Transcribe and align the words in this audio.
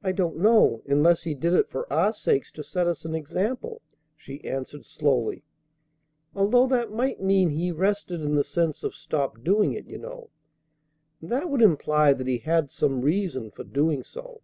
"I 0.00 0.12
don't 0.12 0.36
know, 0.36 0.84
unless 0.86 1.24
He 1.24 1.34
did 1.34 1.54
it 1.54 1.68
for 1.68 1.92
our 1.92 2.12
sakes 2.12 2.52
to 2.52 2.62
set 2.62 2.86
us 2.86 3.04
an 3.04 3.16
example," 3.16 3.82
she 4.14 4.40
answered 4.44 4.86
slowly, 4.86 5.42
"although 6.36 6.68
that 6.68 6.92
might 6.92 7.20
mean 7.20 7.50
He 7.50 7.72
rested 7.72 8.20
in 8.20 8.36
the 8.36 8.44
sense 8.44 8.84
of 8.84 8.94
stopped 8.94 9.42
doing 9.42 9.72
it, 9.72 9.88
you 9.88 9.98
know. 9.98 10.30
And 11.20 11.30
that 11.32 11.50
would 11.50 11.62
imply 11.62 12.12
that 12.12 12.28
He 12.28 12.38
had 12.38 12.70
some 12.70 13.00
reason 13.00 13.50
for 13.50 13.64
doing 13.64 14.04
so. 14.04 14.40